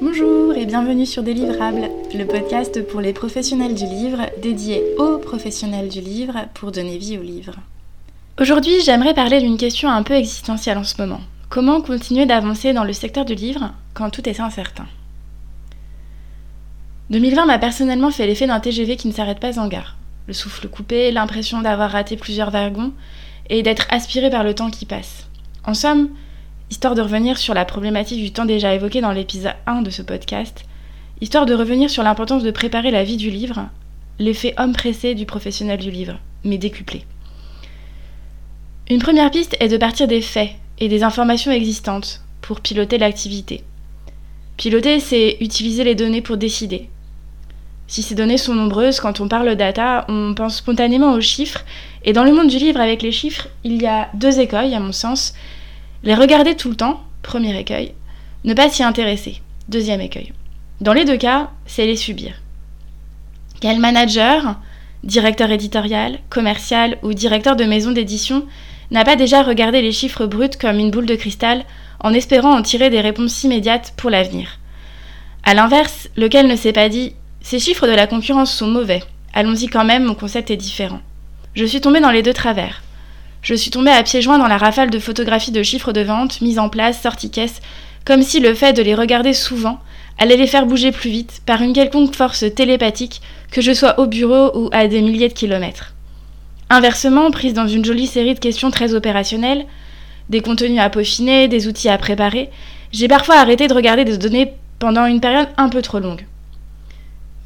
Bonjour 0.00 0.54
et 0.56 0.66
bienvenue 0.66 1.06
sur 1.06 1.22
Délivrables, 1.22 1.88
le 2.14 2.24
podcast 2.24 2.84
pour 2.86 3.00
les 3.00 3.12
professionnels 3.12 3.74
du 3.74 3.84
livre, 3.84 4.26
dédié 4.42 4.82
aux 4.98 5.18
professionnels 5.18 5.88
du 5.88 6.00
livre 6.00 6.46
pour 6.54 6.72
donner 6.72 6.98
vie 6.98 7.18
au 7.18 7.22
livre. 7.22 7.54
Aujourd'hui, 8.40 8.80
j'aimerais 8.84 9.14
parler 9.14 9.40
d'une 9.40 9.56
question 9.56 9.90
un 9.90 10.02
peu 10.02 10.14
existentielle 10.14 10.78
en 10.78 10.84
ce 10.84 11.00
moment. 11.00 11.20
Comment 11.48 11.80
continuer 11.80 12.26
d'avancer 12.26 12.72
dans 12.72 12.84
le 12.84 12.92
secteur 12.92 13.24
du 13.24 13.34
livre 13.34 13.72
quand 13.94 14.10
tout 14.10 14.28
est 14.28 14.40
incertain? 14.40 14.86
2020 17.10 17.46
m'a 17.46 17.58
personnellement 17.58 18.10
fait 18.10 18.26
l'effet 18.26 18.46
d'un 18.46 18.60
TGV 18.60 18.96
qui 18.96 19.08
ne 19.08 19.12
s'arrête 19.12 19.40
pas 19.40 19.58
en 19.58 19.68
gare. 19.68 19.96
Le 20.26 20.32
souffle 20.32 20.68
coupé, 20.68 21.10
l'impression 21.10 21.60
d'avoir 21.60 21.90
raté 21.90 22.16
plusieurs 22.16 22.50
wagons 22.50 22.92
et 23.48 23.62
d'être 23.62 23.86
aspiré 23.90 24.30
par 24.30 24.44
le 24.44 24.54
temps 24.54 24.70
qui 24.70 24.86
passe. 24.86 25.26
En 25.64 25.74
somme, 25.74 26.08
histoire 26.70 26.94
de 26.94 27.02
revenir 27.02 27.38
sur 27.38 27.54
la 27.54 27.64
problématique 27.64 28.22
du 28.22 28.32
temps 28.32 28.44
déjà 28.44 28.74
évoquée 28.74 29.00
dans 29.00 29.12
l'épisode 29.12 29.54
1 29.66 29.82
de 29.82 29.90
ce 29.90 30.02
podcast, 30.02 30.64
histoire 31.20 31.46
de 31.46 31.54
revenir 31.54 31.90
sur 31.90 32.02
l'importance 32.02 32.42
de 32.42 32.50
préparer 32.50 32.90
la 32.90 33.04
vie 33.04 33.16
du 33.16 33.30
livre, 33.30 33.68
l'effet 34.18 34.54
homme 34.58 34.72
pressé 34.72 35.14
du 35.14 35.26
professionnel 35.26 35.78
du 35.78 35.90
livre, 35.90 36.18
mais 36.44 36.58
décuplé. 36.58 37.04
Une 38.88 39.00
première 39.00 39.30
piste 39.30 39.56
est 39.60 39.68
de 39.68 39.76
partir 39.76 40.08
des 40.08 40.22
faits 40.22 40.50
et 40.78 40.88
des 40.88 41.02
informations 41.02 41.52
existantes 41.52 42.22
pour 42.40 42.60
piloter 42.60 42.98
l'activité. 42.98 43.62
Piloter, 44.56 45.00
c'est 45.00 45.36
utiliser 45.40 45.84
les 45.84 45.94
données 45.94 46.22
pour 46.22 46.36
décider, 46.36 46.88
si 47.90 48.04
ces 48.04 48.14
données 48.14 48.38
sont 48.38 48.54
nombreuses, 48.54 49.00
quand 49.00 49.18
on 49.18 49.26
parle 49.26 49.56
data, 49.56 50.04
on 50.08 50.32
pense 50.32 50.58
spontanément 50.58 51.12
aux 51.12 51.20
chiffres. 51.20 51.64
Et 52.04 52.12
dans 52.12 52.22
le 52.22 52.32
monde 52.32 52.46
du 52.46 52.56
livre 52.56 52.78
avec 52.78 53.02
les 53.02 53.10
chiffres, 53.10 53.48
il 53.64 53.82
y 53.82 53.86
a 53.88 54.10
deux 54.14 54.38
écueils, 54.38 54.76
à 54.76 54.78
mon 54.78 54.92
sens. 54.92 55.34
Les 56.02 56.14
regarder 56.14 56.56
tout 56.56 56.70
le 56.70 56.76
temps, 56.76 57.02
premier 57.22 57.58
écueil. 57.58 57.92
Ne 58.44 58.54
pas 58.54 58.70
s'y 58.70 58.82
intéresser, 58.82 59.42
deuxième 59.68 60.00
écueil. 60.00 60.32
Dans 60.80 60.94
les 60.94 61.04
deux 61.04 61.18
cas, 61.18 61.50
c'est 61.66 61.84
les 61.84 61.96
subir. 61.96 62.40
Quel 63.60 63.78
manager, 63.78 64.56
directeur 65.04 65.50
éditorial, 65.50 66.18
commercial 66.30 66.96
ou 67.02 67.12
directeur 67.12 67.54
de 67.54 67.64
maison 67.64 67.90
d'édition 67.90 68.46
n'a 68.90 69.04
pas 69.04 69.14
déjà 69.14 69.42
regardé 69.42 69.82
les 69.82 69.92
chiffres 69.92 70.24
bruts 70.24 70.56
comme 70.58 70.78
une 70.78 70.90
boule 70.90 71.04
de 71.04 71.16
cristal 71.16 71.64
en 72.00 72.14
espérant 72.14 72.56
en 72.56 72.62
tirer 72.62 72.88
des 72.88 73.02
réponses 73.02 73.44
immédiates 73.44 73.92
pour 73.98 74.08
l'avenir? 74.08 74.58
A 75.44 75.52
l'inverse, 75.52 76.08
lequel 76.16 76.46
ne 76.46 76.56
s'est 76.56 76.72
pas 76.72 76.88
dit 76.88 77.12
ces 77.42 77.58
chiffres 77.58 77.86
de 77.86 77.92
la 77.92 78.06
concurrence 78.06 78.54
sont 78.54 78.66
mauvais. 78.66 79.02
Allons-y 79.34 79.66
quand 79.66 79.84
même, 79.84 80.04
mon 80.04 80.14
concept 80.14 80.50
est 80.50 80.56
différent. 80.56 81.00
Je 81.54 81.66
suis 81.66 81.82
tombée 81.82 82.00
dans 82.00 82.10
les 82.10 82.22
deux 82.22 82.32
travers. 82.32 82.82
Je 83.42 83.54
suis 83.54 83.70
tombée 83.70 83.90
à 83.90 84.02
pieds 84.02 84.20
joints 84.20 84.38
dans 84.38 84.48
la 84.48 84.58
rafale 84.58 84.90
de 84.90 84.98
photographies 84.98 85.50
de 85.50 85.62
chiffres 85.62 85.92
de 85.92 86.02
vente 86.02 86.40
mises 86.40 86.58
en 86.58 86.68
place, 86.68 87.00
sorties 87.00 87.30
caisse, 87.30 87.60
comme 88.04 88.22
si 88.22 88.40
le 88.40 88.54
fait 88.54 88.72
de 88.72 88.82
les 88.82 88.94
regarder 88.94 89.32
souvent 89.32 89.78
allait 90.18 90.36
les 90.36 90.46
faire 90.46 90.66
bouger 90.66 90.92
plus 90.92 91.10
vite 91.10 91.40
par 91.46 91.62
une 91.62 91.72
quelconque 91.72 92.14
force 92.14 92.44
télépathique, 92.54 93.22
que 93.50 93.62
je 93.62 93.72
sois 93.72 93.98
au 93.98 94.06
bureau 94.06 94.50
ou 94.54 94.68
à 94.72 94.86
des 94.86 95.00
milliers 95.00 95.28
de 95.28 95.34
kilomètres. 95.34 95.94
Inversement, 96.68 97.30
prise 97.30 97.54
dans 97.54 97.66
une 97.66 97.84
jolie 97.84 98.06
série 98.06 98.34
de 98.34 98.38
questions 98.38 98.70
très 98.70 98.94
opérationnelles, 98.94 99.66
des 100.28 100.40
contenus 100.40 100.78
à 100.78 100.90
peaufiner, 100.90 101.48
des 101.48 101.66
outils 101.66 101.88
à 101.88 101.98
préparer, 101.98 102.50
j'ai 102.92 103.08
parfois 103.08 103.36
arrêté 103.36 103.66
de 103.66 103.74
regarder 103.74 104.04
des 104.04 104.18
données 104.18 104.52
pendant 104.78 105.06
une 105.06 105.20
période 105.20 105.48
un 105.56 105.68
peu 105.68 105.82
trop 105.82 105.98
longue. 105.98 106.26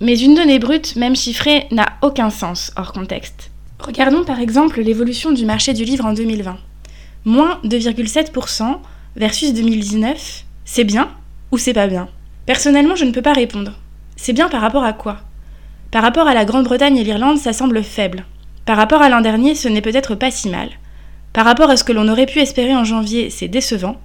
Mais 0.00 0.18
une 0.18 0.34
donnée 0.34 0.58
brute, 0.58 0.96
même 0.96 1.16
chiffrée, 1.16 1.66
n'a 1.70 1.86
aucun 2.02 2.30
sens 2.30 2.72
hors 2.76 2.92
contexte. 2.92 3.50
Regardons 3.86 4.24
par 4.24 4.40
exemple 4.40 4.80
l'évolution 4.80 5.30
du 5.32 5.44
marché 5.44 5.74
du 5.74 5.84
livre 5.84 6.06
en 6.06 6.14
2020. 6.14 6.56
Moins 7.26 7.60
2,7% 7.64 8.78
versus 9.14 9.52
2019, 9.52 10.44
c'est 10.64 10.84
bien 10.84 11.10
ou 11.52 11.58
c'est 11.58 11.74
pas 11.74 11.86
bien? 11.86 12.08
Personnellement, 12.46 12.96
je 12.96 13.04
ne 13.04 13.10
peux 13.10 13.20
pas 13.20 13.34
répondre. 13.34 13.72
C'est 14.16 14.32
bien 14.32 14.48
par 14.48 14.62
rapport 14.62 14.84
à 14.84 14.94
quoi? 14.94 15.18
Par 15.90 16.02
rapport 16.02 16.26
à 16.26 16.32
la 16.32 16.46
Grande-Bretagne 16.46 16.96
et 16.96 17.04
l'Irlande, 17.04 17.36
ça 17.36 17.52
semble 17.52 17.84
faible. 17.84 18.24
Par 18.64 18.78
rapport 18.78 19.02
à 19.02 19.10
l'an 19.10 19.20
dernier, 19.20 19.54
ce 19.54 19.68
n'est 19.68 19.82
peut-être 19.82 20.14
pas 20.14 20.30
si 20.30 20.48
mal. 20.48 20.70
Par 21.34 21.44
rapport 21.44 21.68
à 21.68 21.76
ce 21.76 21.84
que 21.84 21.92
l'on 21.92 22.08
aurait 22.08 22.24
pu 22.24 22.38
espérer 22.38 22.74
en 22.74 22.84
janvier, 22.84 23.28
c'est 23.28 23.48
décevant. 23.48 24.00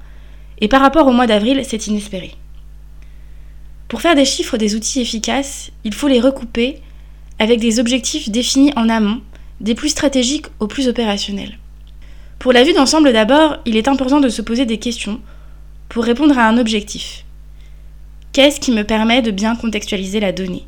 Et 0.60 0.68
par 0.68 0.82
rapport 0.82 1.08
au 1.08 1.14
mois 1.14 1.28
d'avril, 1.28 1.62
c'est 1.64 1.88
inespéré. 1.88 2.36
Pour 3.88 4.02
faire 4.02 4.16
des 4.16 4.26
chiffres 4.26 4.58
des 4.58 4.76
outils 4.76 5.00
efficaces, 5.00 5.72
il 5.86 5.94
faut 5.94 6.10
les 6.10 6.20
recouper 6.20 6.82
avec 7.40 7.62
des 7.62 7.80
objectifs 7.80 8.30
définis 8.30 8.74
en 8.76 8.90
amont, 8.90 9.22
des 9.62 9.76
plus 9.76 9.90
stratégiques 9.90 10.48
aux 10.60 10.68
plus 10.68 10.88
opérationnels. 10.88 11.58
Pour 12.40 12.54
la 12.54 12.64
vue 12.64 12.74
d'ensemble 12.74 13.12
d'abord, 13.12 13.58
il 13.66 13.76
est 13.76 13.88
important 13.88 14.20
de 14.20 14.30
se 14.30 14.42
poser 14.42 14.66
des 14.66 14.78
questions 14.78 15.20
pour 15.90 16.06
répondre 16.06 16.38
à 16.38 16.48
un 16.48 16.58
objectif. 16.58 17.26
Qu'est-ce 18.32 18.60
qui 18.60 18.72
me 18.72 18.84
permet 18.84 19.22
de 19.22 19.32
bien 19.32 19.56
contextualiser 19.56 20.20
la 20.20 20.32
donnée? 20.32 20.66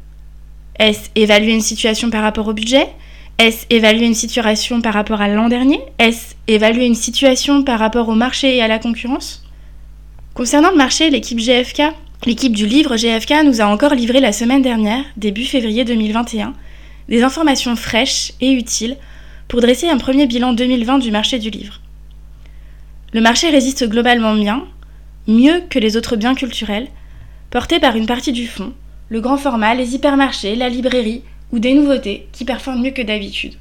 Est-ce 0.80 1.10
évaluer 1.16 1.54
une 1.54 1.62
situation 1.62 2.10
par 2.10 2.24
rapport 2.24 2.48
au 2.48 2.54
budget? 2.54 2.88
Est-ce 3.38 3.66
évaluer 3.70 4.06
une 4.06 4.16
situation 4.16 4.82
par 4.82 4.94
rapport 4.94 5.22
à 5.22 5.28
l'an 5.28 5.48
dernier? 5.48 5.80
Est-ce 6.00 6.36
évaluer 6.48 6.86
une 6.86 6.96
situation 6.96 7.64
par 7.64 7.80
rapport 7.80 8.10
au 8.10 8.16
marché 8.16 8.58
et 8.58 8.62
à 8.62 8.68
la 8.68 8.80
concurrence? 8.80 9.44
Concernant 10.34 10.72
le 10.72 10.78
marché, 10.78 11.10
l'équipe 11.10 11.40
GFK 11.40 11.84
L'équipe 12.24 12.56
du 12.56 12.68
livre 12.68 12.98
GFK 12.98 13.44
nous 13.44 13.62
a 13.62 13.66
encore 13.66 13.96
livré 13.96 14.20
la 14.20 14.32
semaine 14.32 14.62
dernière, 14.62 15.04
début 15.18 15.44
février 15.44 15.86
2021, 15.86 16.54
des 17.12 17.24
informations 17.24 17.76
fraîches 17.76 18.32
et 18.40 18.54
utiles 18.54 18.96
pour 19.50 19.60
dresser 19.60 19.90
un 19.90 19.98
premier 19.98 20.28
bilan 20.28 20.54
2020 20.54 21.00
du 21.00 21.12
marché 21.12 21.40
du 21.40 21.50
livre. 21.50 21.82
Le 23.12 23.20
marché 23.20 23.50
résiste 23.50 23.88
globalement 23.88 24.34
bien, 24.34 24.64
mieux 25.28 25.62
que 25.70 25.78
les 25.78 25.98
autres 25.98 26.16
biens 26.16 26.36
culturels, 26.36 26.88
portés 27.50 27.82
par 27.82 27.98
une 27.98 28.06
partie 28.06 28.32
du 28.32 28.48
fond, 28.48 28.72
le 29.10 29.20
grand 29.20 29.36
format, 29.36 29.76
les 29.76 29.94
hypermarchés, 29.94 30.56
la 30.56 30.70
librairie 30.70 31.22
ou 31.52 31.60
des 31.60 31.74
nouveautés 31.74 32.30
qui 32.32 32.46
performent 32.46 32.82
mieux 32.82 32.92
que 32.92 33.02
d'habitude. 33.02 33.56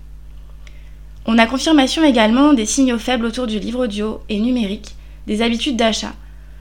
On 1.26 1.36
a 1.36 1.46
confirmation 1.46 2.04
également 2.04 2.52
des 2.52 2.66
signaux 2.66 3.00
faibles 3.00 3.26
autour 3.26 3.48
du 3.48 3.58
livre 3.58 3.84
audio 3.84 4.20
et 4.28 4.38
numérique, 4.38 4.94
des 5.26 5.42
habitudes 5.42 5.76
d'achat, 5.76 6.14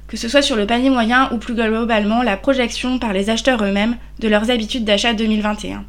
que 0.08 0.18
ce 0.18 0.28
soit 0.28 0.42
sur 0.42 0.56
le 0.56 0.66
panier 0.66 0.90
moyen 0.90 1.32
ou 1.32 1.38
plus 1.38 1.54
globalement 1.54 2.24
la 2.24 2.36
projection 2.36 2.98
par 2.98 3.14
les 3.14 3.30
acheteurs 3.30 3.64
eux-mêmes 3.64 3.98
de 4.18 4.28
leurs 4.28 4.50
habitudes 4.50 4.86
d'achat 4.86 5.14
2021. 5.14 5.86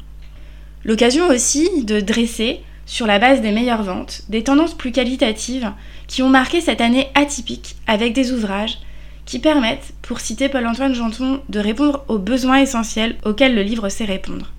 L'occasion 0.83 1.27
aussi 1.27 1.83
de 1.83 1.99
dresser, 1.99 2.61
sur 2.85 3.05
la 3.07 3.19
base 3.19 3.41
des 3.41 3.51
meilleures 3.51 3.83
ventes, 3.83 4.23
des 4.29 4.43
tendances 4.43 4.73
plus 4.73 4.91
qualitatives 4.91 5.71
qui 6.07 6.23
ont 6.23 6.29
marqué 6.29 6.59
cette 6.59 6.81
année 6.81 7.09
atypique 7.15 7.75
avec 7.87 8.13
des 8.13 8.31
ouvrages 8.31 8.79
qui 9.25 9.39
permettent, 9.39 9.93
pour 10.01 10.19
citer 10.19 10.49
Paul-Antoine 10.49 10.95
Janton, 10.95 11.41
de 11.47 11.59
répondre 11.59 12.03
aux 12.07 12.17
besoins 12.17 12.57
essentiels 12.57 13.17
auxquels 13.23 13.55
le 13.55 13.61
livre 13.61 13.87
sait 13.87 14.05
répondre. 14.05 14.51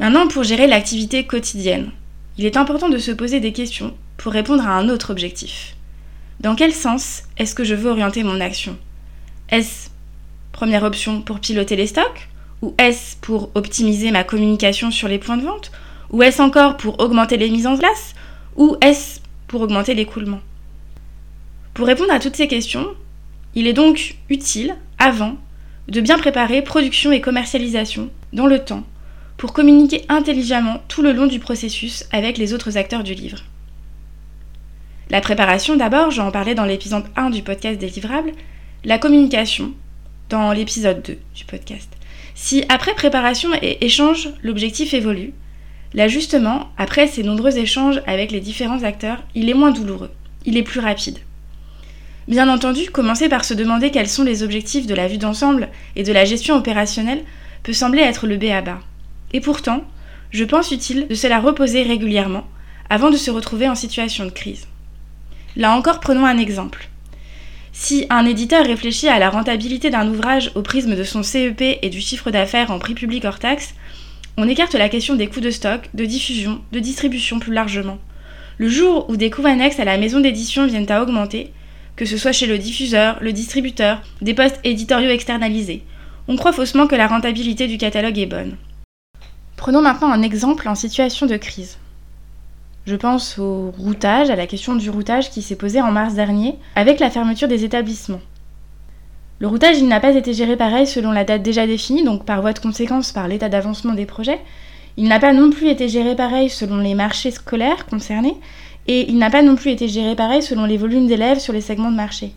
Maintenant, 0.00 0.26
pour 0.26 0.42
gérer 0.42 0.66
l'activité 0.66 1.24
quotidienne, 1.24 1.92
il 2.36 2.44
est 2.44 2.56
important 2.56 2.88
de 2.88 2.98
se 2.98 3.12
poser 3.12 3.40
des 3.40 3.52
questions 3.52 3.94
pour 4.16 4.32
répondre 4.32 4.66
à 4.66 4.72
un 4.72 4.88
autre 4.88 5.10
objectif. 5.10 5.76
Dans 6.40 6.56
quel 6.56 6.72
sens 6.72 7.22
est-ce 7.38 7.54
que 7.54 7.64
je 7.64 7.76
veux 7.76 7.90
orienter 7.90 8.24
mon 8.24 8.40
action? 8.40 8.76
Est-ce, 9.48 9.90
première 10.50 10.82
option, 10.82 11.22
pour 11.22 11.38
piloter 11.38 11.76
les 11.76 11.86
stocks? 11.86 12.28
Ou 12.62 12.74
est-ce 12.78 13.16
pour 13.16 13.50
optimiser 13.54 14.10
ma 14.12 14.24
communication 14.24 14.90
sur 14.90 15.08
les 15.08 15.18
points 15.18 15.36
de 15.36 15.44
vente? 15.44 15.72
Ou 16.10 16.22
est-ce 16.22 16.40
encore 16.40 16.76
pour 16.76 17.00
augmenter 17.00 17.36
les 17.36 17.50
mises 17.50 17.66
en 17.66 17.76
place? 17.76 18.14
Ou 18.56 18.76
est-ce 18.80 19.20
pour 19.48 19.62
augmenter 19.62 19.94
l'écoulement? 19.94 20.40
Pour 21.74 21.86
répondre 21.86 22.12
à 22.12 22.20
toutes 22.20 22.36
ces 22.36 22.48
questions, 22.48 22.86
il 23.54 23.66
est 23.66 23.72
donc 23.72 24.16
utile, 24.30 24.76
avant, 24.98 25.36
de 25.88 26.00
bien 26.00 26.18
préparer 26.18 26.62
production 26.62 27.12
et 27.12 27.20
commercialisation 27.20 28.10
dans 28.32 28.46
le 28.46 28.64
temps 28.64 28.84
pour 29.36 29.52
communiquer 29.52 30.04
intelligemment 30.08 30.82
tout 30.86 31.02
le 31.02 31.12
long 31.12 31.26
du 31.26 31.40
processus 31.40 32.04
avec 32.12 32.38
les 32.38 32.54
autres 32.54 32.78
acteurs 32.78 33.02
du 33.02 33.14
livre. 33.14 33.38
La 35.10 35.20
préparation 35.20 35.76
d'abord, 35.76 36.10
j'en 36.10 36.30
parlais 36.30 36.54
dans 36.54 36.64
l'épisode 36.64 37.04
1 37.16 37.30
du 37.30 37.42
podcast 37.42 37.78
Délivrables, 37.78 38.32
la 38.84 38.98
communication 38.98 39.72
dans 40.28 40.52
l'épisode 40.52 41.02
2 41.02 41.18
du 41.34 41.44
podcast. 41.44 41.91
Si 42.34 42.64
après 42.68 42.94
préparation 42.94 43.50
et 43.60 43.84
échange, 43.84 44.30
l'objectif 44.42 44.94
évolue, 44.94 45.32
l'ajustement, 45.94 46.70
après 46.78 47.06
ces 47.06 47.22
nombreux 47.22 47.58
échanges 47.58 48.02
avec 48.06 48.32
les 48.32 48.40
différents 48.40 48.82
acteurs, 48.82 49.22
il 49.34 49.50
est 49.50 49.54
moins 49.54 49.70
douloureux, 49.70 50.10
il 50.46 50.56
est 50.56 50.62
plus 50.62 50.80
rapide. 50.80 51.18
Bien 52.28 52.48
entendu, 52.48 52.90
commencer 52.90 53.28
par 53.28 53.44
se 53.44 53.54
demander 53.54 53.90
quels 53.90 54.08
sont 54.08 54.22
les 54.22 54.42
objectifs 54.42 54.86
de 54.86 54.94
la 54.94 55.08
vue 55.08 55.18
d'ensemble 55.18 55.68
et 55.96 56.04
de 56.04 56.12
la 56.12 56.24
gestion 56.24 56.56
opérationnelle 56.56 57.24
peut 57.62 57.72
sembler 57.72 58.02
être 58.02 58.26
le 58.26 58.36
B 58.36 58.44
à 58.44 58.62
bas. 58.62 58.80
Et 59.32 59.40
pourtant, 59.40 59.84
je 60.30 60.44
pense 60.44 60.70
utile 60.70 61.08
de 61.08 61.14
se 61.14 61.26
la 61.26 61.40
reposer 61.40 61.82
régulièrement 61.82 62.46
avant 62.88 63.10
de 63.10 63.16
se 63.16 63.30
retrouver 63.30 63.68
en 63.68 63.74
situation 63.74 64.24
de 64.24 64.30
crise. 64.30 64.66
Là 65.56 65.76
encore, 65.76 66.00
prenons 66.00 66.24
un 66.24 66.38
exemple. 66.38 66.88
Si 67.72 68.04
un 68.10 68.26
éditeur 68.26 68.66
réfléchit 68.66 69.08
à 69.08 69.18
la 69.18 69.30
rentabilité 69.30 69.88
d'un 69.88 70.06
ouvrage 70.06 70.52
au 70.54 70.60
prisme 70.60 70.94
de 70.94 71.04
son 71.04 71.22
CEP 71.22 71.78
et 71.80 71.88
du 71.88 72.02
chiffre 72.02 72.30
d'affaires 72.30 72.70
en 72.70 72.78
prix 72.78 72.94
public 72.94 73.24
hors 73.24 73.38
taxe, 73.38 73.74
on 74.36 74.46
écarte 74.46 74.74
la 74.74 74.90
question 74.90 75.16
des 75.16 75.26
coûts 75.26 75.40
de 75.40 75.50
stock, 75.50 75.88
de 75.94 76.04
diffusion, 76.04 76.60
de 76.72 76.80
distribution 76.80 77.38
plus 77.38 77.52
largement. 77.52 77.98
Le 78.58 78.68
jour 78.68 79.08
où 79.08 79.16
des 79.16 79.30
coûts 79.30 79.46
annexes 79.46 79.80
à 79.80 79.84
la 79.84 79.96
maison 79.96 80.20
d'édition 80.20 80.66
viennent 80.66 80.90
à 80.90 81.02
augmenter, 81.02 81.50
que 81.96 82.04
ce 82.04 82.18
soit 82.18 82.32
chez 82.32 82.46
le 82.46 82.58
diffuseur, 82.58 83.18
le 83.22 83.32
distributeur, 83.32 84.02
des 84.20 84.34
postes 84.34 84.60
éditoriaux 84.64 85.10
externalisés. 85.10 85.82
On 86.28 86.36
croit 86.36 86.52
faussement 86.52 86.86
que 86.86 86.94
la 86.94 87.06
rentabilité 87.06 87.66
du 87.66 87.78
catalogue 87.78 88.18
est 88.18 88.26
bonne. 88.26 88.56
Prenons 89.56 89.80
maintenant 89.80 90.12
un 90.12 90.22
exemple 90.22 90.68
en 90.68 90.74
situation 90.74 91.26
de 91.26 91.36
crise. 91.36 91.78
Je 92.84 92.96
pense 92.96 93.38
au 93.38 93.72
routage, 93.78 94.30
à 94.30 94.36
la 94.36 94.48
question 94.48 94.74
du 94.74 94.90
routage 94.90 95.30
qui 95.30 95.40
s'est 95.40 95.54
posée 95.54 95.80
en 95.80 95.92
mars 95.92 96.14
dernier 96.14 96.56
avec 96.74 96.98
la 96.98 97.10
fermeture 97.10 97.46
des 97.46 97.64
établissements. 97.64 98.20
Le 99.38 99.46
routage, 99.46 99.78
il 99.78 99.86
n'a 99.86 100.00
pas 100.00 100.14
été 100.14 100.34
géré 100.34 100.56
pareil 100.56 100.86
selon 100.86 101.12
la 101.12 101.24
date 101.24 101.42
déjà 101.42 101.66
définie, 101.66 102.04
donc 102.04 102.24
par 102.24 102.40
voie 102.40 102.52
de 102.52 102.58
conséquence 102.58 103.12
par 103.12 103.28
l'état 103.28 103.48
d'avancement 103.48 103.94
des 103.94 104.06
projets. 104.06 104.40
Il 104.96 105.08
n'a 105.08 105.20
pas 105.20 105.32
non 105.32 105.50
plus 105.50 105.68
été 105.68 105.88
géré 105.88 106.16
pareil 106.16 106.50
selon 106.50 106.78
les 106.78 106.94
marchés 106.94 107.30
scolaires 107.30 107.86
concernés, 107.86 108.36
et 108.88 109.08
il 109.08 109.18
n'a 109.18 109.30
pas 109.30 109.42
non 109.42 109.54
plus 109.54 109.70
été 109.70 109.86
géré 109.86 110.16
pareil 110.16 110.42
selon 110.42 110.64
les 110.64 110.76
volumes 110.76 111.06
d'élèves 111.06 111.38
sur 111.38 111.52
les 111.52 111.60
segments 111.60 111.90
de 111.90 111.96
marché. 111.96 112.32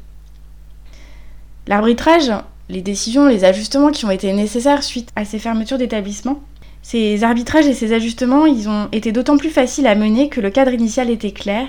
L'arbitrage, 1.68 2.32
les 2.70 2.82
décisions, 2.82 3.28
les 3.28 3.44
ajustements 3.46 3.92
qui 3.92 4.06
ont 4.06 4.12
été 4.12 4.32
nécessaires 4.34 4.84
suite 4.84 5.10
à 5.16 5.26
ces 5.26 5.40
fermetures 5.40 5.80
d'établissements, 5.80 6.42
ces 6.88 7.24
arbitrages 7.24 7.66
et 7.66 7.74
ces 7.74 7.94
ajustements, 7.94 8.46
ils 8.46 8.70
ont 8.70 8.90
été 8.92 9.12
d'autant 9.12 9.38
plus 9.38 9.50
faciles 9.50 9.88
à 9.88 9.96
mener 9.96 10.30
que 10.30 10.40
le 10.40 10.52
cadre 10.52 10.72
initial 10.72 11.10
était 11.10 11.32
clair, 11.32 11.68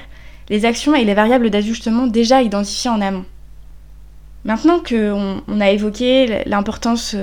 les 0.50 0.66
actions 0.66 0.94
et 0.94 1.06
les 1.06 1.14
variables 1.14 1.48
d'ajustement 1.48 2.06
déjà 2.06 2.42
identifiées 2.42 2.90
en 2.90 3.00
amont. 3.00 3.24
Maintenant 4.44 4.78
qu'on 4.78 5.40
on 5.48 5.60
a 5.62 5.70
évoqué 5.70 6.42
l'importance 6.44 7.16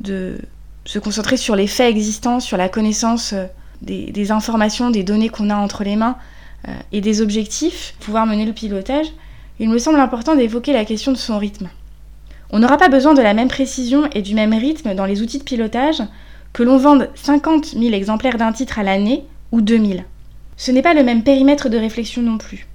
de 0.00 0.36
se 0.84 0.98
concentrer 0.98 1.38
sur 1.38 1.56
les 1.56 1.66
faits 1.66 1.90
existants, 1.90 2.38
sur 2.38 2.58
la 2.58 2.68
connaissance 2.68 3.34
des, 3.80 4.12
des 4.12 4.30
informations, 4.30 4.90
des 4.90 5.02
données 5.02 5.30
qu'on 5.30 5.48
a 5.48 5.56
entre 5.56 5.84
les 5.84 5.96
mains 5.96 6.18
euh, 6.68 6.72
et 6.92 7.00
des 7.00 7.22
objectifs, 7.22 7.94
pouvoir 8.00 8.26
mener 8.26 8.44
le 8.44 8.52
pilotage, 8.52 9.06
il 9.58 9.70
me 9.70 9.78
semble 9.78 10.00
important 10.00 10.34
d'évoquer 10.34 10.74
la 10.74 10.84
question 10.84 11.12
de 11.12 11.16
son 11.16 11.38
rythme. 11.38 11.70
On 12.50 12.58
n'aura 12.58 12.76
pas 12.76 12.90
besoin 12.90 13.14
de 13.14 13.22
la 13.22 13.32
même 13.32 13.48
précision 13.48 14.10
et 14.12 14.20
du 14.20 14.34
même 14.34 14.52
rythme 14.52 14.94
dans 14.94 15.06
les 15.06 15.22
outils 15.22 15.38
de 15.38 15.44
pilotage 15.44 16.02
que 16.52 16.62
l'on 16.62 16.76
vende 16.76 17.08
50 17.14 17.66
000 17.66 17.94
exemplaires 17.94 18.38
d'un 18.38 18.52
titre 18.52 18.78
à 18.78 18.82
l'année 18.82 19.24
ou 19.52 19.60
2000. 19.60 20.04
Ce 20.56 20.70
n'est 20.70 20.82
pas 20.82 20.94
le 20.94 21.02
même 21.02 21.22
périmètre 21.22 21.68
de 21.68 21.78
réflexion 21.78 22.22
non 22.22 22.38
plus. 22.38 22.66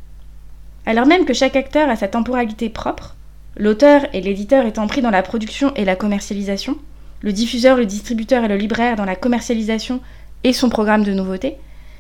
Alors 0.86 1.06
même 1.06 1.26
que 1.26 1.34
chaque 1.34 1.56
acteur 1.56 1.90
a 1.90 1.96
sa 1.96 2.08
temporalité 2.08 2.70
propre, 2.70 3.16
l'auteur 3.56 4.08
et 4.14 4.22
l'éditeur 4.22 4.66
étant 4.66 4.88
pris 4.88 5.02
dans 5.02 5.12
la 5.12 5.24
production 5.24 5.74
et 5.76 5.86
la 5.86 5.96
commercialisation, 5.96 6.78
le 7.22 7.34
diffuseur, 7.34 7.78
le 7.78 7.86
distributeur 7.86 8.44
et 8.44 8.48
le 8.48 8.58
libraire 8.58 8.96
dans 8.96 9.06
la 9.06 9.16
commercialisation 9.16 10.02
et 10.44 10.54
son 10.54 10.70
programme 10.70 11.04
de 11.04 11.14
nouveautés, 11.14 11.58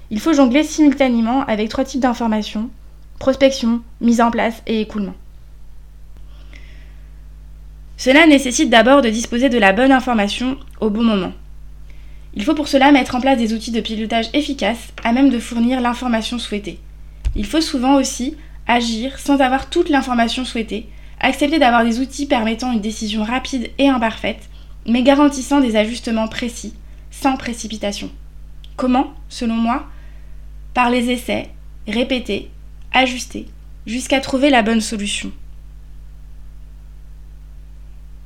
il 0.09 0.19
faut 0.19 0.33
jongler 0.33 0.63
simultanément 0.63 1.44
avec 1.45 1.69
trois 1.69 1.83
types 1.83 2.01
d'informations 2.01 2.69
prospection, 3.19 3.81
mise 4.01 4.21
en 4.21 4.31
place 4.31 4.62
et 4.68 4.81
écoulement. 4.81 5.15
Cela 7.97 8.27
nécessite 8.27 8.69
d'abord 8.69 9.01
de 9.01 9.09
disposer 9.09 9.50
de 9.50 9.57
la 9.57 9.73
bonne 9.73 9.91
information 9.91 10.57
au 10.80 10.89
bon 10.89 11.03
moment. 11.03 11.33
Il 12.38 12.44
faut 12.44 12.54
pour 12.54 12.68
cela 12.68 12.92
mettre 12.92 13.16
en 13.16 13.19
place 13.19 13.39
des 13.39 13.51
outils 13.54 13.72
de 13.72 13.81
pilotage 13.81 14.30
efficaces 14.31 14.94
à 15.04 15.12
même 15.12 15.31
de 15.31 15.39
fournir 15.39 15.81
l'information 15.81 16.38
souhaitée. 16.38 16.80
Il 17.36 17.48
faut 17.48 17.62
souvent 17.62 17.95
aussi 17.95 18.38
agir 18.68 19.18
sans 19.18 19.42
avoir 19.42 19.72
toute 19.72 19.89
l'information 19.89 20.45
souhaitée, 20.45 20.88
accepter 21.19 21.57
d'avoir 21.57 21.84
des 21.84 22.00
outils 22.00 22.28
permettant 22.28 22.72
une 22.72 22.80
décision 22.80 23.24
rapide 23.24 23.72
et 23.80 23.89
imparfaite, 23.89 24.50
mais 24.86 25.01
garantissant 25.01 25.62
des 25.62 25.75
ajustements 25.75 26.28
précis, 26.28 26.75
sans 27.10 27.38
précipitation. 27.38 28.12
Comment, 28.75 29.16
selon 29.30 29.56
moi? 29.56 29.88
Par 30.75 30.92
les 30.92 31.10
essais, 31.10 31.50
répéter, 31.88 32.51
ajuster, 32.94 33.48
jusqu'à 33.88 34.19
trouver 34.19 34.51
la 34.51 34.62
bonne 34.62 34.81
solution. 34.81 35.31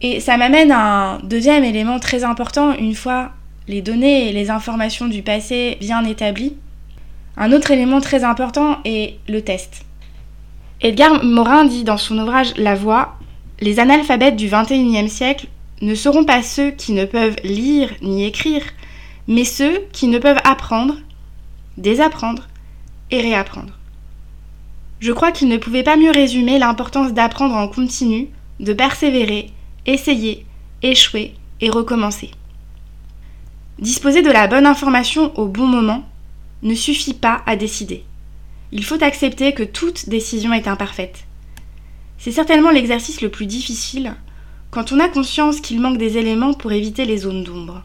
Et 0.02 0.20
ça 0.20 0.36
m'amène 0.36 0.74
à 0.74 1.14
un 1.14 1.20
deuxième 1.20 1.64
élément 1.64 2.00
très 2.00 2.26
important 2.26 2.74
une 2.74 2.96
fois 2.96 3.32
les 3.68 3.82
données 3.82 4.30
et 4.30 4.34
les 4.34 4.50
informations 4.50 5.08
du 5.08 5.22
passé 5.22 5.78
bien 5.80 6.04
établies. 6.06 6.56
Un 7.38 7.52
autre 7.52 7.72
élément 7.72 8.02
très 8.02 8.24
important 8.24 8.80
est 8.86 9.20
le 9.28 9.42
test. 9.42 9.86
Edgar 10.82 11.24
Morin 11.24 11.66
dit 11.66 11.84
dans 11.84 11.98
son 11.98 12.18
ouvrage 12.18 12.54
La 12.58 12.76
Voix 12.76 13.18
Les 13.60 13.80
analphabètes 13.80 14.36
du 14.36 14.50
XXIe 14.50 15.10
siècle 15.10 15.48
ne 15.82 15.96
seront 15.96 16.26
pas 16.26 16.44
ceux 16.44 16.72
qui 16.72 16.92
ne 16.94 17.06
peuvent 17.06 17.38
lire 17.44 17.90
ni 18.02 18.26
écrire, 18.26 18.64
mais 19.28 19.44
ceux 19.44 19.80
qui 19.92 20.08
ne 20.08 20.20
peuvent 20.20 20.42
apprendre, 20.44 20.96
désapprendre 21.78 22.48
et 23.12 23.22
réapprendre. 23.22 23.78
Je 25.00 25.12
crois 25.12 25.32
qu'il 25.32 25.48
ne 25.48 25.58
pouvait 25.58 25.84
pas 25.84 25.98
mieux 25.98 26.12
résumer 26.12 26.60
l'importance 26.60 27.14
d'apprendre 27.14 27.56
en 27.56 27.68
continu, 27.68 28.28
de 28.60 28.74
persévérer, 28.74 29.50
essayer, 29.88 30.46
échouer 30.84 31.34
et 31.60 31.70
recommencer. 31.70 32.32
Disposer 33.82 34.22
de 34.22 34.30
la 34.30 34.46
bonne 34.46 34.68
information 34.68 35.36
au 35.40 35.48
bon 35.48 35.66
moment 35.66 36.04
ne 36.62 36.76
suffit 36.76 37.16
pas 37.16 37.42
à 37.48 37.56
décider. 37.56 38.04
Il 38.72 38.86
faut 38.86 39.04
accepter 39.04 39.54
que 39.54 39.64
toute 39.64 40.08
décision 40.08 40.54
est 40.54 40.68
imparfaite. 40.68 41.26
C'est 42.20 42.32
certainement 42.32 42.70
l'exercice 42.70 43.22
le 43.22 43.30
plus 43.30 43.48
difficile 43.48 44.14
quand 44.70 44.92
on 44.92 45.00
a 45.00 45.10
conscience 45.10 45.62
qu'il 45.62 45.82
manque 45.82 45.98
des 45.98 46.20
éléments 46.20 46.54
pour 46.54 46.72
éviter 46.72 47.06
les 47.06 47.18
zones 47.18 47.44
d'ombre. 47.44 47.82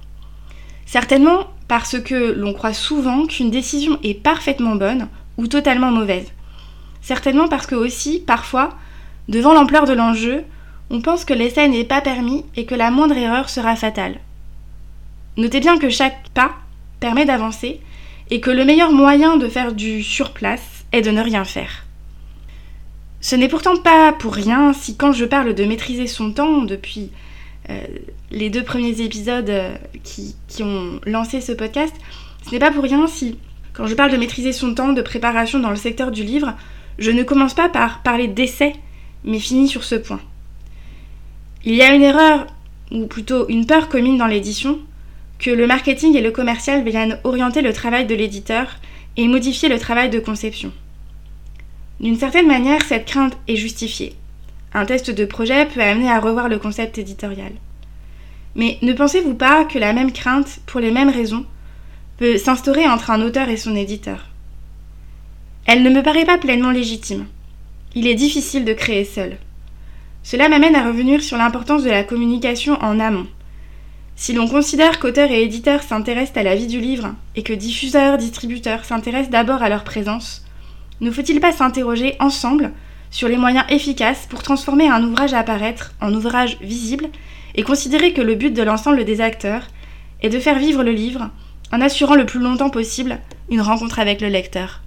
Certainement 0.84 1.46
parce 1.66 1.98
que 1.98 2.32
l'on 2.32 2.52
croit 2.52 2.74
souvent 2.74 3.26
qu'une 3.26 3.50
décision 3.50 3.98
est 4.02 4.22
parfaitement 4.22 4.76
bonne 4.76 5.08
ou 5.38 5.46
totalement 5.46 5.90
mauvaise. 5.90 6.30
Certainement 7.00 7.48
parce 7.48 7.66
que 7.66 7.74
aussi, 7.74 8.20
parfois, 8.20 8.76
devant 9.30 9.54
l'ampleur 9.54 9.86
de 9.86 9.94
l'enjeu, 9.94 10.44
on 10.90 11.00
pense 11.00 11.24
que 11.24 11.32
l'essai 11.32 11.66
n'est 11.68 11.84
pas 11.84 12.02
permis 12.02 12.44
et 12.54 12.66
que 12.66 12.74
la 12.74 12.90
moindre 12.90 13.16
erreur 13.16 13.48
sera 13.48 13.76
fatale. 13.76 14.20
Notez 15.36 15.60
bien 15.60 15.78
que 15.78 15.90
chaque 15.90 16.28
pas 16.30 16.54
permet 17.00 17.26
d'avancer 17.26 17.80
et 18.30 18.40
que 18.40 18.50
le 18.50 18.64
meilleur 18.64 18.92
moyen 18.92 19.36
de 19.36 19.48
faire 19.48 19.72
du 19.72 20.02
surplace 20.02 20.84
est 20.92 21.02
de 21.02 21.10
ne 21.10 21.20
rien 21.20 21.44
faire. 21.44 21.84
Ce 23.20 23.36
n'est 23.36 23.48
pourtant 23.48 23.76
pas 23.76 24.12
pour 24.12 24.34
rien 24.34 24.72
si 24.72 24.96
quand 24.96 25.12
je 25.12 25.24
parle 25.24 25.54
de 25.54 25.64
maîtriser 25.64 26.06
son 26.06 26.32
temps 26.32 26.62
depuis 26.62 27.10
euh, 27.70 27.80
les 28.30 28.50
deux 28.50 28.62
premiers 28.62 29.00
épisodes 29.00 29.50
euh, 29.50 29.76
qui, 30.04 30.36
qui, 30.48 30.62
ont 30.62 31.00
lancé 31.04 31.40
ce 31.40 31.52
podcast, 31.52 31.94
ce 32.46 32.50
n'est 32.52 32.58
pas 32.58 32.70
pour 32.70 32.84
rien 32.84 33.06
si 33.06 33.38
quand 33.72 33.86
je 33.86 33.94
parle 33.94 34.12
de 34.12 34.16
maîtriser 34.16 34.52
son 34.52 34.74
temps 34.74 34.92
de 34.92 35.02
préparation 35.02 35.58
dans 35.58 35.70
le 35.70 35.76
secteur 35.76 36.10
du 36.10 36.24
livre, 36.24 36.54
je 36.98 37.10
ne 37.10 37.22
commence 37.22 37.52
pas 37.52 37.68
par 37.68 38.02
parler 38.02 38.26
d'essai, 38.26 38.74
mais 39.24 39.38
finis 39.38 39.68
sur 39.68 39.84
ce 39.84 39.96
point. 39.96 40.20
Il 41.64 41.74
y 41.74 41.82
a 41.82 41.94
une 41.94 42.02
erreur, 42.02 42.46
ou 42.90 43.06
plutôt 43.06 43.48
une 43.48 43.66
peur 43.66 43.88
commune 43.88 44.16
dans 44.16 44.26
l'édition, 44.26 44.78
que 45.38 45.50
le 45.50 45.66
marketing 45.66 46.16
et 46.16 46.20
le 46.20 46.30
commercial 46.30 46.82
viennent 46.84 47.18
orienter 47.24 47.62
le 47.62 47.72
travail 47.72 48.06
de 48.06 48.14
l'éditeur 48.14 48.76
et 49.16 49.28
modifier 49.28 49.68
le 49.68 49.78
travail 49.78 50.10
de 50.10 50.18
conception. 50.18 50.72
D'une 52.00 52.18
certaine 52.18 52.46
manière, 52.46 52.82
cette 52.82 53.06
crainte 53.06 53.36
est 53.48 53.56
justifiée. 53.56 54.14
Un 54.74 54.84
test 54.84 55.10
de 55.10 55.24
projet 55.24 55.66
peut 55.66 55.80
amener 55.80 56.10
à 56.10 56.20
revoir 56.20 56.48
le 56.48 56.58
concept 56.58 56.98
éditorial. 56.98 57.52
Mais 58.54 58.78
ne 58.82 58.92
pensez-vous 58.92 59.34
pas 59.34 59.64
que 59.64 59.78
la 59.78 59.92
même 59.92 60.12
crainte, 60.12 60.60
pour 60.66 60.80
les 60.80 60.90
mêmes 60.90 61.10
raisons, 61.10 61.44
peut 62.18 62.38
s'instaurer 62.38 62.86
entre 62.86 63.10
un 63.10 63.22
auteur 63.22 63.48
et 63.48 63.56
son 63.56 63.76
éditeur? 63.76 64.26
Elle 65.66 65.82
ne 65.82 65.90
me 65.90 66.02
paraît 66.02 66.24
pas 66.24 66.38
pleinement 66.38 66.70
légitime. 66.70 67.26
Il 67.94 68.06
est 68.06 68.14
difficile 68.14 68.64
de 68.64 68.72
créer 68.72 69.04
seul. 69.04 69.38
Cela 70.22 70.48
m'amène 70.48 70.74
à 70.74 70.86
revenir 70.86 71.22
sur 71.22 71.36
l'importance 71.36 71.82
de 71.82 71.90
la 71.90 72.04
communication 72.04 72.74
en 72.82 73.00
amont. 73.00 73.26
Si 74.18 74.32
l'on 74.32 74.48
considère 74.48 74.98
qu'auteur 74.98 75.30
et 75.30 75.42
éditeur 75.42 75.82
s'intéressent 75.82 76.38
à 76.38 76.42
la 76.42 76.56
vie 76.56 76.66
du 76.66 76.80
livre 76.80 77.14
et 77.36 77.42
que 77.42 77.52
diffuseurs, 77.52 78.16
distributeurs 78.16 78.86
s'intéressent 78.86 79.30
d'abord 79.30 79.62
à 79.62 79.68
leur 79.68 79.84
présence, 79.84 80.42
ne 81.02 81.10
faut-il 81.10 81.38
pas 81.38 81.52
s'interroger 81.52 82.16
ensemble 82.18 82.72
sur 83.10 83.28
les 83.28 83.36
moyens 83.36 83.66
efficaces 83.68 84.26
pour 84.26 84.42
transformer 84.42 84.88
un 84.88 85.04
ouvrage 85.04 85.34
à 85.34 85.40
apparaître 85.40 85.92
en 86.00 86.14
ouvrage 86.14 86.56
visible 86.62 87.08
et 87.54 87.62
considérer 87.62 88.14
que 88.14 88.22
le 88.22 88.34
but 88.34 88.54
de 88.54 88.62
l'ensemble 88.62 89.04
des 89.04 89.20
acteurs 89.20 89.68
est 90.22 90.30
de 90.30 90.40
faire 90.40 90.58
vivre 90.58 90.82
le 90.82 90.92
livre 90.92 91.30
en 91.70 91.82
assurant 91.82 92.14
le 92.14 92.24
plus 92.24 92.40
longtemps 92.40 92.70
possible 92.70 93.18
une 93.50 93.60
rencontre 93.60 93.98
avec 93.98 94.22
le 94.22 94.28
lecteur? 94.28 94.80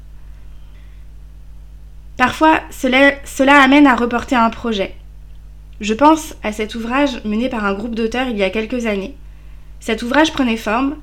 Parfois, 2.17 2.61
cela 2.71 3.61
amène 3.61 3.85
à 3.85 3.95
reporter 3.95 4.35
un 4.35 4.49
projet. 4.49 4.95
Je 5.81 5.93
pense 5.93 6.35
à 6.43 6.51
cet 6.51 6.75
ouvrage 6.75 7.23
mené 7.23 7.49
par 7.49 7.65
un 7.65 7.73
groupe 7.73 7.95
d'auteurs 7.95 8.27
il 8.27 8.37
y 8.37 8.43
a 8.43 8.49
quelques 8.49 8.85
années. 8.85 9.15
Cet 9.79 10.03
ouvrage 10.03 10.33
prenait 10.33 10.57
forme, 10.57 10.95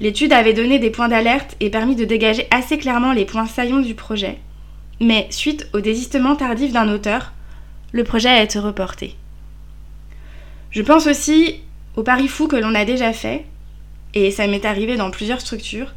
l'étude 0.00 0.32
avait 0.32 0.54
donné 0.54 0.78
des 0.78 0.90
points 0.90 1.08
d'alerte 1.08 1.56
et 1.60 1.70
permis 1.70 1.96
de 1.96 2.04
dégager 2.04 2.46
assez 2.50 2.78
clairement 2.78 3.12
les 3.12 3.26
points 3.26 3.46
saillants 3.46 3.80
du 3.80 3.94
projet 3.94 4.38
mais 5.02 5.26
suite 5.30 5.68
au 5.72 5.80
désistement 5.80 6.36
tardif 6.36 6.72
d'un 6.72 6.88
auteur, 6.88 7.32
le 7.90 8.04
projet 8.04 8.28
a 8.28 8.42
été 8.42 8.58
reporté. 8.58 9.16
Je 10.70 10.80
pense 10.80 11.06
aussi 11.06 11.60
au 11.96 12.02
pari 12.02 12.28
fou 12.28 12.46
que 12.46 12.56
l'on 12.56 12.74
a 12.74 12.84
déjà 12.84 13.12
fait, 13.12 13.44
et 14.14 14.30
ça 14.30 14.46
m'est 14.46 14.64
arrivé 14.64 14.96
dans 14.96 15.10
plusieurs 15.10 15.40
structures, 15.40 15.92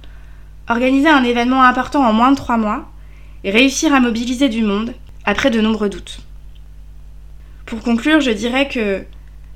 organiser 0.67 1.07
un 1.07 1.23
événement 1.23 1.63
important 1.63 2.03
en 2.03 2.13
moins 2.13 2.31
de 2.31 2.37
trois 2.37 2.57
mois 2.57 2.89
et 3.43 3.51
réussir 3.51 3.93
à 3.93 3.99
mobiliser 3.99 4.49
du 4.49 4.63
monde 4.63 4.93
après 5.23 5.51
de 5.51 5.61
nombreux 5.61 5.89
doutes. 5.89 6.24
Pour 7.65 7.81
conclure, 7.81 8.21
je 8.21 8.31
dirais 8.31 8.67
que 8.67 9.03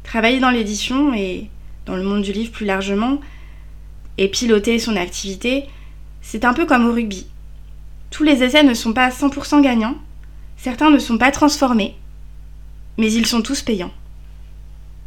travailler 0.04 0.40
dans 0.40 0.50
l'édition 0.50 1.14
et 1.14 1.50
dans 1.86 1.96
le 1.96 2.04
monde 2.04 2.24
du 2.24 2.34
livre 2.34 2.52
plus 2.52 2.66
largement, 2.66 3.20
et 4.18 4.28
piloter 4.28 4.80
son 4.80 4.98
activité, 4.98 5.66
c'est 6.22 6.44
un 6.44 6.54
peu 6.54 6.66
comme 6.66 6.86
au 6.86 6.92
rugby. 6.92 7.26
Tous 8.12 8.24
les 8.24 8.44
essais 8.44 8.64
ne 8.64 8.74
sont 8.74 8.92
pas 8.92 9.10
100% 9.10 9.62
gagnants, 9.62 9.96
certains 10.58 10.90
ne 10.90 11.00
sont 11.00 11.18
pas 11.18 11.32
transformés, 11.32 11.96
mais 12.98 13.12
ils 13.14 13.26
sont 13.26 13.42
tous 13.42 13.62
payants. 13.62 13.94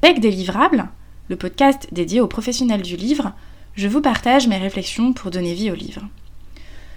Avec 0.02 0.21
des 0.21 0.30
livrables, 0.30 0.88
le 1.28 1.37
podcast 1.37 1.88
dédié 1.92 2.23
aux 2.23 2.26
professionnels 2.26 2.80
du 2.82 2.97
livre, 2.97 3.32
je 3.75 3.87
vous 3.87 4.00
partage 4.00 4.49
mes 4.49 4.56
réflexions 4.56 5.12
pour 5.12 5.30
donner 5.30 5.52
vie 5.52 5.71
au 5.71 5.75
livre. 5.75 6.02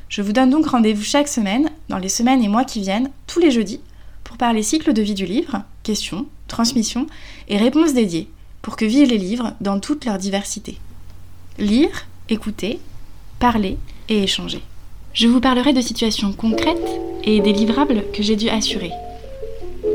Je 0.07 0.21
vous 0.21 0.31
donne 0.31 0.51
donc 0.51 0.67
rendez-vous 0.67 1.03
chaque 1.03 1.27
semaine, 1.27 1.69
dans 1.89 1.97
les 1.97 2.09
semaines 2.09 2.43
et 2.43 2.47
mois 2.47 2.63
qui 2.63 2.79
viennent, 2.79 3.11
tous 3.27 3.39
les 3.39 3.51
jeudis, 3.51 3.81
pour 4.23 4.37
parler 4.37 4.63
cycle 4.63 4.93
de 4.93 5.01
vie 5.01 5.15
du 5.15 5.25
livre, 5.25 5.63
questions, 5.85 6.25
transmissions 6.47 7.07
et 7.47 7.57
réponses 7.57 7.93
dédiées, 7.93 8.27
pour 8.61 8.75
que 8.75 8.85
vivent 8.85 9.09
les 9.09 9.17
livres 9.17 9.53
dans 9.61 9.79
toute 9.79 10.03
leur 10.03 10.17
diversité. 10.17 10.77
Lire, 11.57 12.07
écouter, 12.27 12.79
parler 13.39 13.77
et 14.09 14.23
échanger. 14.23 14.61
Je 15.13 15.27
vous 15.27 15.39
parlerai 15.39 15.71
de 15.71 15.81
situations 15.81 16.33
concrètes 16.33 16.99
et 17.23 17.39
des 17.39 17.53
livrables 17.53 18.03
que 18.11 18.21
j'ai 18.21 18.35
dû 18.35 18.49
assurer. 18.49 18.91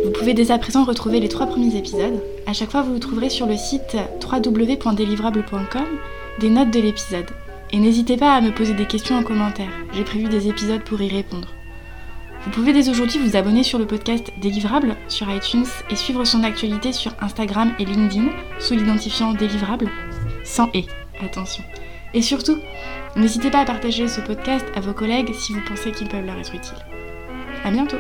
Vous 0.05 0.13
pouvez 0.13 0.33
dès 0.33 0.51
à 0.51 0.59
présent 0.59 0.85
retrouver 0.85 1.21
les 1.21 1.29
trois 1.29 1.47
premiers 1.47 1.77
épisodes. 1.77 2.23
À 2.47 2.55
chaque 2.55 2.71
fois, 2.71 2.83
vous 2.83 2.99
trouverez 2.99 3.29
sur 3.29 3.47
le 3.47 3.57
site 3.57 3.97
www.délivrable.com 4.23 5.87
des 6.41 6.49
notes 6.49 6.71
de 6.71 6.81
l'épisode. 6.81 7.31
Et 7.73 7.79
n'hésitez 7.79 8.17
pas 8.17 8.35
à 8.35 8.41
me 8.41 8.51
poser 8.53 8.73
des 8.73 8.87
questions 8.87 9.17
en 9.17 9.23
commentaire. 9.23 9.71
J'ai 9.93 10.05
prévu 10.05 10.29
des 10.29 10.49
épisodes 10.49 10.83
pour 10.83 11.03
y 11.03 11.09
répondre. 11.09 11.49
Vous 12.43 12.51
pouvez 12.51 12.73
dès 12.73 12.89
aujourd'hui 12.89 13.19
vous 13.19 13.37
abonner 13.37 13.63
sur 13.63 13.79
le 13.79 13.87
podcast 13.87 14.33
Délivrable 14.41 14.97
sur 15.09 15.31
iTunes 15.31 15.67
et 15.91 15.97
suivre 15.97 16.25
son 16.25 16.43
actualité 16.43 16.91
sur 16.91 17.13
Instagram 17.21 17.75
et 17.79 17.85
LinkedIn 17.85 18.29
sous 18.59 18.75
l'identifiant 18.75 19.35
Délivrable 19.35 19.91
sans 20.43 20.71
et, 20.73 20.87
attention. 21.23 21.63
Et 22.15 22.23
surtout, 22.23 22.57
n'hésitez 23.15 23.51
pas 23.51 23.61
à 23.61 23.67
partager 23.67 24.09
ce 24.09 24.23
podcast 24.23 24.65
à 24.75 24.81
vos 24.81 24.95
collègues 24.95 25.35
si 25.35 25.53
vous 25.53 25.61
pensez 25.69 25.93
qu'ils 25.93 26.09
peuvent 26.09 26.25
leur 26.25 26.39
être 26.39 26.55
utiles. 26.55 26.79
À 27.63 27.71
bientôt 27.71 27.99